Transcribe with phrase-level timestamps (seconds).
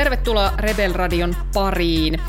[0.00, 2.20] Tervetuloa Rebel Radion pariin.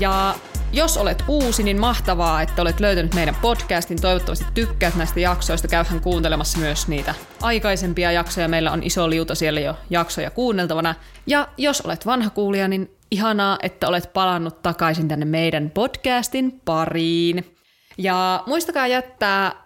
[0.00, 0.34] Ja
[0.72, 4.00] jos olet uusi, niin mahtavaa, että olet löytänyt meidän podcastin.
[4.00, 5.68] Toivottavasti tykkäät näistä jaksoista.
[5.68, 8.48] Käyhän kuuntelemassa myös niitä aikaisempia jaksoja.
[8.48, 10.94] Meillä on iso liuta siellä jo jaksoja kuunneltavana.
[11.26, 17.56] Ja jos olet vanha kuulija, niin ihanaa, että olet palannut takaisin tänne meidän podcastin pariin.
[17.98, 19.59] Ja muistakaa jättää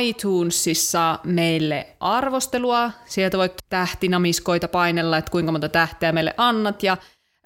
[0.00, 2.90] iTunesissa meille arvostelua.
[3.06, 6.96] Sieltä voit tähtinamiskoita painella, että kuinka monta tähteä meille annat ja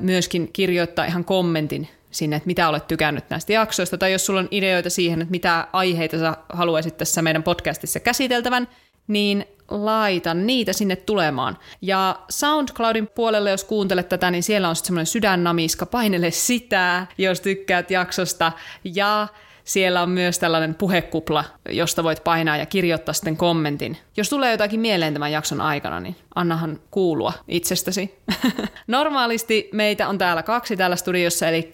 [0.00, 4.48] myöskin kirjoittaa ihan kommentin sinne, että mitä olet tykännyt näistä jaksoista, tai jos sulla on
[4.50, 8.68] ideoita siihen, että mitä aiheita sä haluaisit tässä meidän podcastissa käsiteltävän,
[9.06, 11.58] niin laita niitä sinne tulemaan.
[11.82, 17.40] Ja SoundCloudin puolelle, jos kuuntelet tätä, niin siellä on sitten semmoinen sydännamiska, painele sitä, jos
[17.40, 18.52] tykkäät jaksosta.
[18.84, 19.28] Ja
[19.64, 23.96] siellä on myös tällainen puhekupla, josta voit painaa ja kirjoittaa sitten kommentin.
[24.16, 28.18] Jos tulee jotakin mieleen tämän jakson aikana, niin annahan kuulua itsestäsi.
[28.86, 31.70] Normaalisti meitä on täällä kaksi täällä studiossa, eli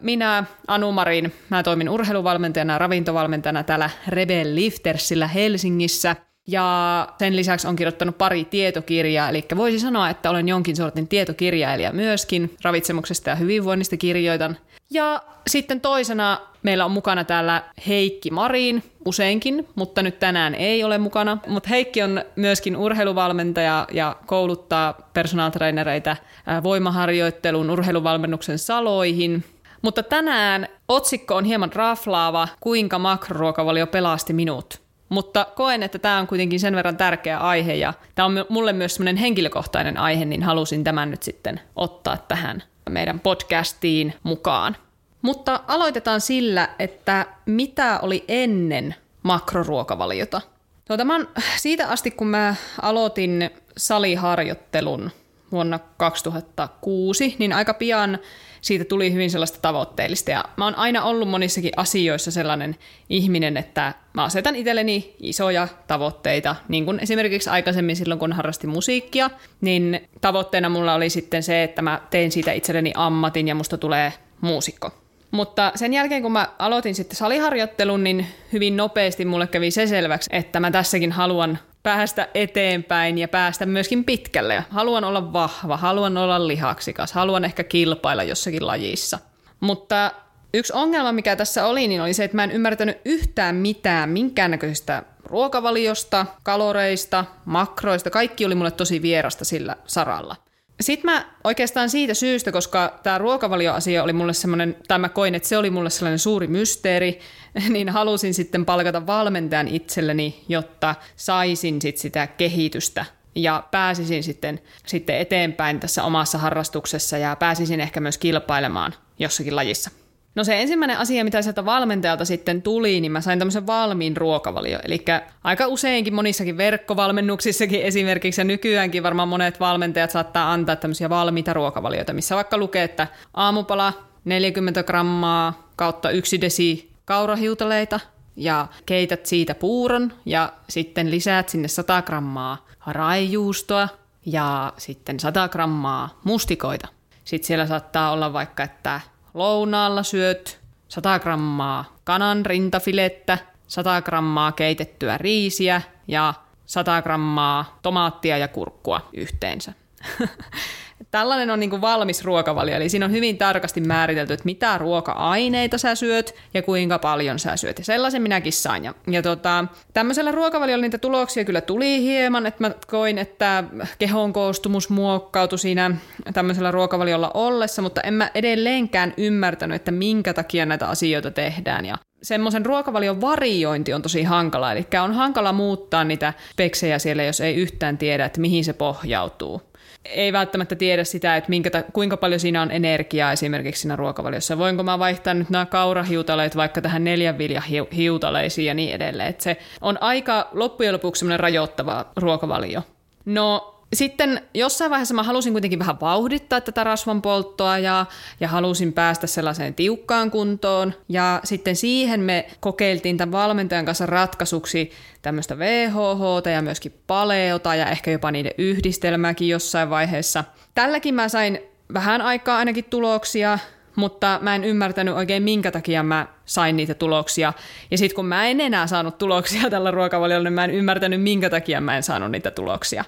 [0.00, 6.16] minä, Anu Marin, mä toimin urheiluvalmentajana ja ravintovalmentajana täällä Rebel Liftersillä Helsingissä.
[6.48, 11.92] Ja sen lisäksi on kirjoittanut pari tietokirjaa, eli voisi sanoa, että olen jonkin sortin tietokirjailija
[11.92, 12.56] myöskin.
[12.62, 14.56] Ravitsemuksesta ja hyvinvoinnista kirjoitan.
[14.90, 20.98] Ja sitten toisena meillä on mukana täällä Heikki Marin, useinkin, mutta nyt tänään ei ole
[20.98, 21.38] mukana.
[21.46, 26.16] Mutta Heikki on myöskin urheiluvalmentaja ja kouluttaa personal trainereita
[26.62, 29.44] voimaharjoittelun urheiluvalmennuksen saloihin.
[29.82, 34.80] Mutta tänään otsikko on hieman raflaava, kuinka makroruokavalio pelasti minut.
[35.08, 38.94] Mutta koen, että tämä on kuitenkin sen verran tärkeä aihe ja tämä on mulle myös
[38.94, 44.76] semmoinen henkilökohtainen aihe, niin halusin tämän nyt sitten ottaa tähän meidän podcastiin mukaan.
[45.22, 50.40] Mutta aloitetaan sillä, että mitä oli ennen makroruokavaliota.
[50.84, 51.20] Tuota, mä
[51.56, 55.10] siitä asti, kun mä aloitin saliharjoittelun
[55.52, 58.18] vuonna 2006, niin aika pian
[58.60, 60.30] siitä tuli hyvin sellaista tavoitteellista.
[60.30, 62.76] Ja mä oon aina ollut monissakin asioissa sellainen
[63.08, 66.56] ihminen, että mä asetan itselleni isoja tavoitteita.
[66.68, 71.82] Niin kuin esimerkiksi aikaisemmin silloin, kun harrastin musiikkia, niin tavoitteena mulla oli sitten se, että
[71.82, 74.90] mä tein siitä itselleni ammatin ja musta tulee muusikko.
[75.30, 80.30] Mutta sen jälkeen, kun mä aloitin sitten saliharjoittelun, niin hyvin nopeasti mulle kävi se selväksi,
[80.32, 84.64] että mä tässäkin haluan päästä eteenpäin ja päästä myöskin pitkälle.
[84.70, 89.18] Haluan olla vahva, haluan olla lihaksikas, haluan ehkä kilpailla jossakin lajissa.
[89.60, 90.12] Mutta
[90.54, 95.02] yksi ongelma, mikä tässä oli, niin oli se, että mä en ymmärtänyt yhtään mitään minkäännäköisestä
[95.24, 98.10] ruokavaliosta, kaloreista, makroista.
[98.10, 100.36] Kaikki oli mulle tosi vierasta sillä saralla.
[100.80, 105.48] Sitten mä oikeastaan siitä syystä, koska tämä ruokavalioasia oli mulle semmoinen, tai mä koin, että
[105.48, 107.20] se oli mulle sellainen suuri mysteeri,
[107.68, 113.04] niin halusin sitten palkata valmentajan itselleni, jotta saisin sit sitä kehitystä
[113.34, 119.90] ja pääsisin sitten, sitten eteenpäin tässä omassa harrastuksessa ja pääsisin ehkä myös kilpailemaan jossakin lajissa.
[120.36, 124.78] No se ensimmäinen asia, mitä sieltä valmentajalta sitten tuli, niin mä sain tämmöisen valmiin ruokavalio.
[124.84, 125.04] Eli
[125.44, 132.12] aika useinkin monissakin verkkovalmennuksissakin esimerkiksi, ja nykyäänkin varmaan monet valmentajat saattaa antaa tämmöisiä valmiita ruokavalioita,
[132.12, 133.92] missä vaikka lukee, että aamupala
[134.24, 138.00] 40 grammaa kautta yksi desi kaurahiutaleita,
[138.36, 143.88] ja keität siitä puuron, ja sitten lisäät sinne 100 grammaa raijuustoa,
[144.26, 146.88] ja sitten 100 grammaa mustikoita.
[147.24, 149.00] Sitten siellä saattaa olla vaikka, että
[149.36, 156.34] lounaalla syöt 100 grammaa kanan rintafilettä, 100 grammaa keitettyä riisiä ja
[156.66, 159.72] 100 grammaa tomaattia ja kurkkua yhteensä.
[161.10, 165.78] Tällainen on niin kuin valmis ruokavalio, eli siinä on hyvin tarkasti määritelty, että mitä ruoka-aineita
[165.78, 167.78] sä syöt ja kuinka paljon sä syöt.
[167.78, 168.84] Ja sellaisen minäkin sain.
[168.84, 173.64] Ja, ja tota, tämmöisellä ruokavaliolla niitä tuloksia kyllä tuli hieman, että mä koin, että
[173.98, 175.96] kehon koostumus muokkautui siinä
[176.34, 181.86] tämmöisellä ruokavaliolla ollessa, mutta en mä edelleenkään ymmärtänyt, että minkä takia näitä asioita tehdään.
[181.86, 187.40] Ja semmoisen ruokavalion variointi on tosi hankala, eli on hankala muuttaa niitä speksejä siellä, jos
[187.40, 189.62] ei yhtään tiedä, että mihin se pohjautuu
[190.10, 194.58] ei välttämättä tiedä sitä, että minkä, kuinka paljon siinä on energiaa esimerkiksi siinä ruokavaliossa.
[194.58, 197.62] Voinko mä vaihtaa nyt nämä kaurahiutaleet vaikka tähän neljän vilja
[197.96, 199.28] hiutaleisiin ja niin edelleen.
[199.28, 202.82] Että se on aika loppujen lopuksi rajoittava ruokavalio.
[203.24, 208.06] No sitten jossain vaiheessa mä halusin kuitenkin vähän vauhdittaa tätä rasvan polttoa ja,
[208.40, 210.94] ja halusin päästä sellaiseen tiukkaan kuntoon.
[211.08, 214.90] Ja sitten siihen me kokeiltiin tämän valmentajan kanssa ratkaisuksi
[215.22, 220.44] tämmöistä VHH ja myöskin paleota ja ehkä jopa niiden yhdistelmääkin jossain vaiheessa.
[220.74, 221.58] Tälläkin mä sain
[221.94, 223.58] vähän aikaa ainakin tuloksia,
[223.96, 227.52] mutta mä en ymmärtänyt oikein minkä takia mä sain niitä tuloksia.
[227.90, 231.50] Ja sitten kun mä en enää saanut tuloksia tällä ruokavaliolla, niin mä en ymmärtänyt minkä
[231.50, 233.04] takia mä en saanut niitä tuloksia.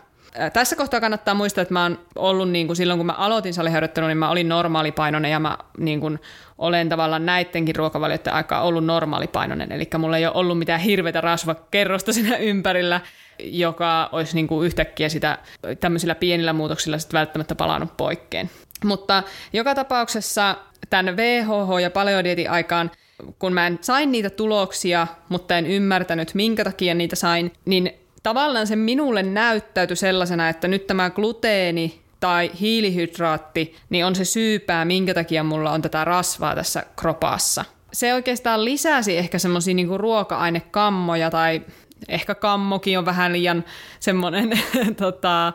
[0.52, 4.08] Tässä kohtaa kannattaa muistaa, että mä oon ollut niin kuin silloin, kun mä aloitin saliharjoittelun,
[4.08, 6.18] niin mä olin normaalipainoinen ja mä niin kuin
[6.58, 9.72] olen tavallaan näidenkin ruokavalioiden aikaa ollut normaalipainoinen.
[9.72, 13.00] Eli mulla ei ole ollut mitään hirveätä rasvakerrosta siinä ympärillä,
[13.38, 15.38] joka olisi niin kuin yhtäkkiä sitä
[15.80, 18.50] tämmöisillä pienillä muutoksilla sitten välttämättä palannut poikkeen.
[18.84, 19.22] Mutta
[19.52, 20.56] joka tapauksessa
[20.90, 22.90] tämän VHH ja paleodietin aikaan
[23.38, 27.92] kun mä en sain niitä tuloksia, mutta en ymmärtänyt, minkä takia niitä sain, niin
[28.28, 34.84] tavallaan se minulle näyttäytyi sellaisena, että nyt tämä gluteeni tai hiilihydraatti, niin on se syypää,
[34.84, 37.64] minkä takia mulla on tätä rasvaa tässä kropassa.
[37.92, 41.62] Se oikeastaan lisäsi ehkä semmoisia niinku ruoka-ainekammoja tai
[42.08, 43.64] ehkä kammokin on vähän liian
[44.00, 44.50] semmoinen
[45.02, 45.52] tota,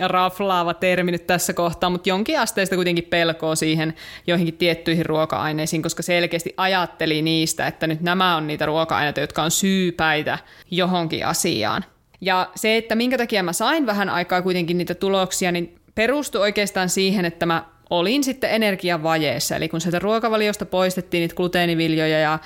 [0.00, 3.94] raflaava termi nyt tässä kohtaa, mutta jonkin asteista kuitenkin pelkoa siihen
[4.26, 9.50] joihinkin tiettyihin ruoka-aineisiin, koska selkeästi ajatteli niistä, että nyt nämä on niitä ruoka-aineita, jotka on
[9.50, 10.38] syypäitä
[10.70, 11.84] johonkin asiaan.
[12.22, 16.88] Ja se, että minkä takia mä sain vähän aikaa kuitenkin niitä tuloksia, niin perustui oikeastaan
[16.88, 19.56] siihen, että mä olin sitten energiavajeessa.
[19.56, 22.38] Eli kun sieltä ruokavaliosta poistettiin niitä gluteeniviljoja ja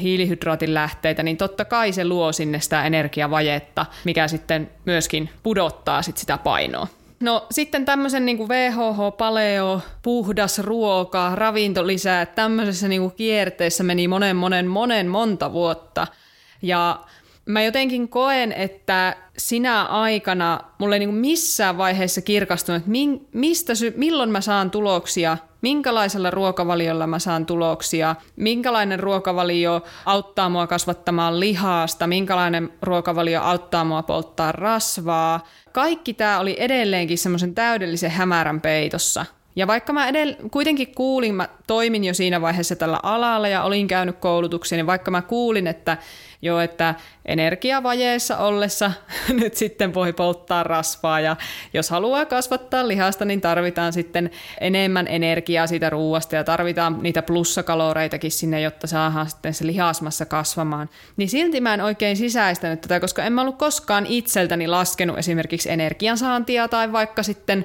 [0.00, 6.16] hiilihydraatin lähteitä, niin totta kai se luo sinne sitä energiavajetta, mikä sitten myöskin pudottaa sit
[6.16, 6.86] sitä painoa.
[7.20, 14.08] No sitten tämmöisen niin VHH, paleo, puhdas ruoka, ravinto lisää, tämmöisessä niin kuin kierteessä meni
[14.08, 16.06] monen, monen, monen monta vuotta.
[16.62, 17.00] Ja
[17.46, 22.90] mä jotenkin koen, että sinä aikana mulle ei niin missään vaiheessa kirkastunut, että
[23.32, 31.40] mistä, milloin mä saan tuloksia, minkälaisella ruokavaliolla mä saan tuloksia, minkälainen ruokavalio auttaa mua kasvattamaan
[31.40, 35.46] lihasta, minkälainen ruokavalio auttaa mua polttaa rasvaa.
[35.72, 39.26] Kaikki tämä oli edelleenkin semmoisen täydellisen hämärän peitossa.
[39.56, 43.88] Ja vaikka mä edell- kuitenkin kuulin, mä toimin jo siinä vaiheessa tällä alalla ja olin
[43.88, 45.96] käynyt koulutuksia, niin vaikka mä kuulin, että
[46.44, 46.94] jo, että
[47.26, 48.92] energiavajeessa ollessa
[49.40, 51.36] nyt sitten voi polttaa rasvaa ja
[51.74, 54.30] jos haluaa kasvattaa lihasta, niin tarvitaan sitten
[54.60, 60.88] enemmän energiaa siitä ruuasta ja tarvitaan niitä plussakaloreitakin sinne, jotta saadaan sitten se lihasmassa kasvamaan.
[61.16, 65.70] Niin silti mä en oikein sisäistänyt tätä, koska en mä ollut koskaan itseltäni laskenut esimerkiksi
[65.70, 67.64] energiansaantia tai vaikka sitten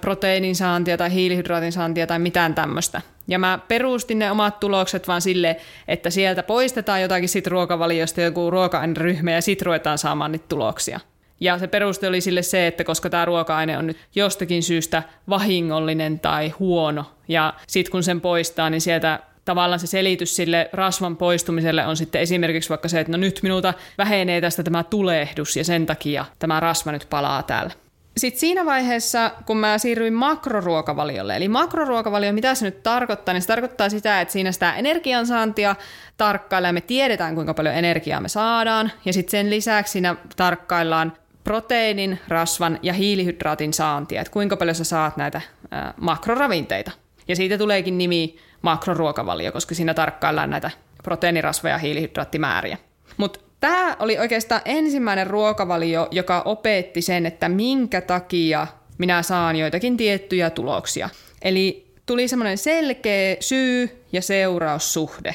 [0.00, 3.15] proteiinin saantia tai hiilihydraatin saantia tai mitään tämmöistä.
[3.28, 5.56] Ja mä perustin ne omat tulokset vaan sille,
[5.88, 11.00] että sieltä poistetaan jotakin sit ruokavaliosta joku ruoka-aineryhmä ja sit ruvetaan saamaan niitä tuloksia.
[11.40, 16.20] Ja se peruste oli sille se, että koska tämä ruoka-aine on nyt jostakin syystä vahingollinen
[16.20, 21.86] tai huono, ja sitten kun sen poistaa, niin sieltä tavallaan se selitys sille rasvan poistumiselle
[21.86, 25.86] on sitten esimerkiksi vaikka se, että no nyt minulta vähenee tästä tämä tulehdus ja sen
[25.86, 27.72] takia tämä rasva nyt palaa täällä.
[28.16, 33.48] Sitten siinä vaiheessa, kun mä siirryin makroruokavaliolle, eli makroruokavalio, mitä se nyt tarkoittaa, niin se
[33.48, 35.76] tarkoittaa sitä, että siinä sitä energiansaantia
[36.16, 41.12] tarkkaillaan, me tiedetään kuinka paljon energiaa me saadaan, ja sitten sen lisäksi siinä tarkkaillaan
[41.44, 45.40] proteiinin, rasvan ja hiilihydraatin saantia, että kuinka paljon sä saat näitä
[45.70, 46.90] ää, makroravinteita.
[47.28, 50.70] Ja siitä tuleekin nimi makroruokavalio, koska siinä tarkkaillaan näitä
[51.02, 52.78] proteiinirasva- ja hiilihydraattimääriä.
[53.16, 58.66] Mutta Tämä oli oikeastaan ensimmäinen ruokavalio, joka opetti sen, että minkä takia
[58.98, 61.08] minä saan joitakin tiettyjä tuloksia.
[61.42, 65.34] Eli tuli semmoinen selkeä syy- ja seuraussuhde.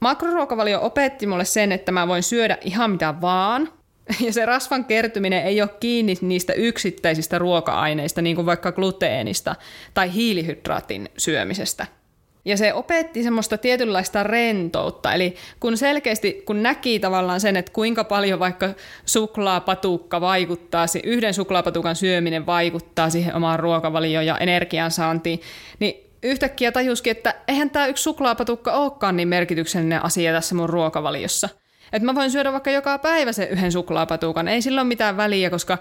[0.00, 3.72] Makroruokavalio opetti mulle sen, että mä voin syödä ihan mitä vaan,
[4.26, 9.56] ja se rasvan kertyminen ei ole kiinni niistä yksittäisistä ruoka-aineista, niin kuin vaikka gluteenista
[9.94, 11.86] tai hiilihydraatin syömisestä–
[12.44, 18.04] ja se opetti semmoista tietynlaista rentoutta, eli kun selkeästi, kun näki tavallaan sen, että kuinka
[18.04, 18.68] paljon vaikka
[19.04, 25.40] suklaapatukka vaikuttaa, yhden suklaapatukan syöminen vaikuttaa siihen omaan ruokavalioon ja energiansaantiin,
[25.78, 31.48] niin yhtäkkiä tajuskin, että eihän tämä yksi suklaapatukka olekaan niin merkityksellinen asia tässä mun ruokavaliossa.
[31.92, 35.50] Että mä voin syödä vaikka joka päivä sen yhden suklaapatukan, ei sillä ole mitään väliä,
[35.50, 35.78] koska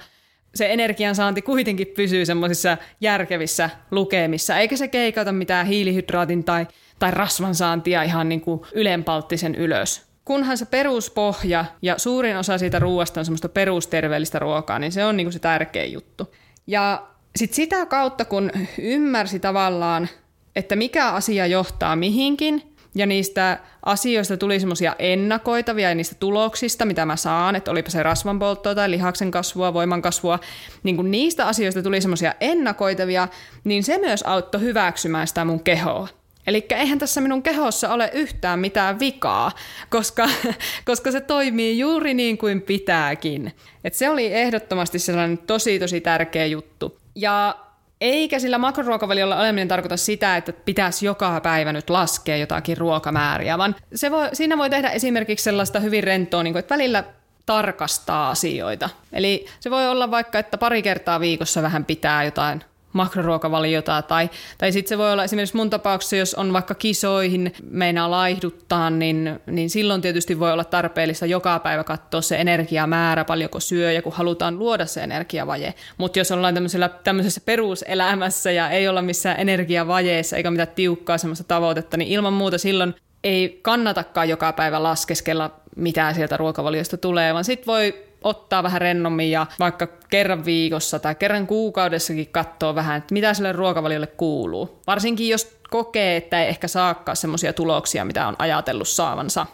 [0.55, 6.67] se energiansaanti kuitenkin pysyy semmoisissa järkevissä lukemissa, eikä se keikauta mitään hiilihydraatin tai,
[6.99, 10.09] tai rasvan saantia ihan niin kuin ylenpalttisen ylös.
[10.25, 15.17] Kunhan se peruspohja ja suurin osa siitä ruoasta on semmoista perusterveellistä ruokaa, niin se on
[15.17, 16.35] niin kuin se tärkeä juttu.
[16.67, 20.09] Ja sitten sitä kautta, kun ymmärsi tavallaan,
[20.55, 22.68] että mikä asia johtaa mihinkin,
[22.99, 28.03] ja niistä asioista tuli semmoisia ennakoitavia ja niistä tuloksista, mitä mä saan, että olipa se
[28.03, 30.39] rasvanpolttoa tai lihaksen kasvua, voiman kasvua,
[30.83, 33.27] niin kun niistä asioista tuli semmoisia ennakoitavia,
[33.63, 36.07] niin se myös auttoi hyväksymään sitä mun kehoa.
[36.47, 39.51] Eli eihän tässä minun kehossa ole yhtään mitään vikaa,
[39.89, 40.29] koska,
[40.85, 43.53] koska se toimii juuri niin kuin pitääkin.
[43.83, 46.97] Et se oli ehdottomasti sellainen tosi tosi tärkeä juttu.
[47.15, 47.55] Ja
[48.01, 53.75] eikä sillä makroruokavaliolla oleminen tarkoita sitä, että pitäisi joka päivä nyt laskea jotakin ruokamääriä, vaan
[53.95, 57.03] se voi, siinä voi tehdä esimerkiksi sellaista hyvin rentoa, niin kuin, että välillä
[57.45, 58.89] tarkastaa asioita.
[59.13, 64.71] Eli se voi olla vaikka, että pari kertaa viikossa vähän pitää jotain makroruokavaliota tai, tai
[64.71, 69.69] sitten se voi olla esimerkiksi mun tapauksessa, jos on vaikka kisoihin meinaa laihduttaa, niin, niin
[69.69, 74.59] silloin tietysti voi olla tarpeellista joka päivä katsoa se energiamäärä, paljonko syö ja kun halutaan
[74.59, 75.73] luoda se energiavaje.
[75.97, 76.55] Mutta jos ollaan
[77.03, 82.57] tämmöisessä peruselämässä ja ei olla missään energiavajeessa eikä mitään tiukkaa semmoista tavoitetta, niin ilman muuta
[82.57, 88.81] silloin ei kannatakaan joka päivä laskeskella, mitä sieltä ruokavaliosta tulee, vaan sitten voi ottaa vähän
[88.81, 94.79] rennommin ja vaikka kerran viikossa tai kerran kuukaudessakin katsoa vähän, että mitä sille ruokavaliolle kuuluu.
[94.87, 99.45] Varsinkin jos kokee, että ei ehkä saakaan semmoisia tuloksia, mitä on ajatellut saavansa.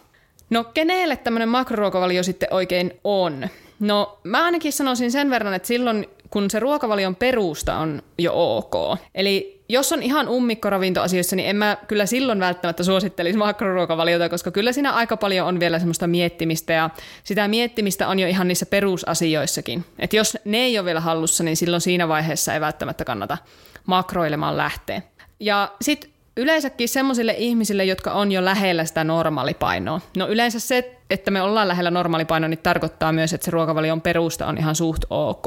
[0.50, 3.48] No kenelle tämmöinen makroruokavalio sitten oikein on?
[3.80, 9.00] No mä ainakin sanoisin sen verran, että silloin kun se ruokavalion perusta on jo ok.
[9.16, 14.72] Eli jos on ihan ummikkoravintoasioissa, niin en mä kyllä silloin välttämättä suosittelisi makroruokavaliota, koska kyllä
[14.72, 16.90] siinä aika paljon on vielä semmoista miettimistä ja
[17.24, 19.86] sitä miettimistä on jo ihan niissä perusasioissakin.
[20.00, 23.38] Et jos ne ei ole vielä hallussa, niin silloin siinä vaiheessa ei välttämättä kannata
[23.86, 25.02] makroilemaan lähteä.
[25.40, 30.02] Ja sitten yleensäkin semmoisille ihmisille, jotka on jo lähellä sitä normaalipainoa.
[30.18, 34.48] No yleensä se, että me ollaan lähellä normaalipainoa, niin tarkoittaa myös, että se ruokavalion perusta
[34.48, 35.46] on ihan suht ok.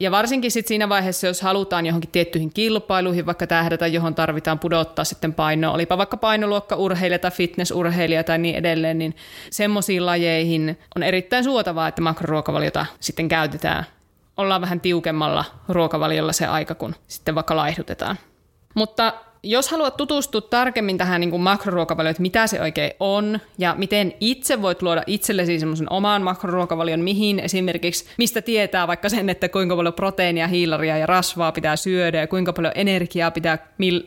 [0.00, 5.04] Ja varsinkin sit siinä vaiheessa, jos halutaan johonkin tiettyihin kilpailuihin vaikka tähdätä, johon tarvitaan pudottaa
[5.04, 9.16] sitten painoa, olipa vaikka painoluokkaurheilija tai fitnessurheilija tai niin edelleen, niin
[9.50, 13.84] semmoisiin lajeihin on erittäin suotavaa, että makroruokavaliota sitten käytetään.
[14.36, 18.18] Ollaan vähän tiukemmalla ruokavaliolla se aika, kun sitten vaikka laihdutetaan.
[18.74, 19.12] Mutta
[19.42, 24.12] jos haluat tutustua tarkemmin tähän niin kuin makroruokavalioon, että mitä se oikein on ja miten
[24.20, 29.76] itse voit luoda itsellesi semmoisen oman makroruokavalion, mihin esimerkiksi, mistä tietää vaikka sen, että kuinka
[29.76, 33.58] paljon proteiinia, hiilaria ja rasvaa pitää syödä ja kuinka paljon energiaa pitää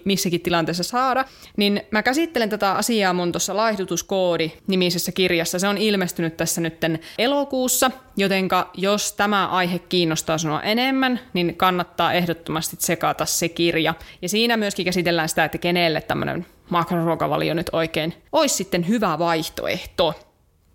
[0.06, 1.26] missäkin tilanteessa saada,
[1.58, 5.60] niin mä käsittelen tätä asiaa mun tuossa laihdutuskoodi nimisessä kirjassa.
[5.60, 12.14] Se on ilmestynyt tässä nytten elokuussa, jotenka jos tämä aihe kiinnostaa sinua enemmän, niin kannattaa
[12.14, 13.94] ehdottomasti sekata se kirja.
[14.22, 20.33] Ja siinä myöskin käsitellään sitä, että kenelle tämmöinen makroruokavalio nyt oikein olisi sitten hyvä vaihtoehto.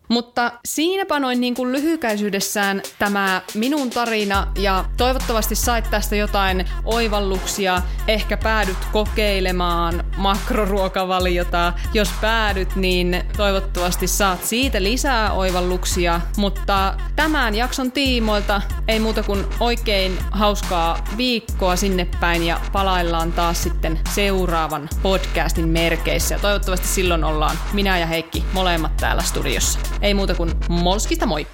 [0.08, 7.82] Mutta siinäpä noin niin kuin lyhykäisyydessään tämä minun tarina ja toivottavasti sait tästä jotain oivalluksia.
[8.08, 11.72] Ehkä päädyt kokeilemaan makroruokavaliota.
[11.94, 16.20] Jos päädyt, niin toivottavasti saat siitä lisää oivalluksia.
[16.36, 23.62] Mutta tämän jakson tiimoilta ei muuta kuin oikein hauskaa viikkoa sinne päin ja palaillaan taas
[23.62, 26.34] sitten seuraavan podcastin merkeissä.
[26.34, 29.78] Ja toivottavasti silloin ollaan minä ja Heikki molemmat täällä studiossa.
[30.02, 31.46] Ei muuta kuin molskista moi!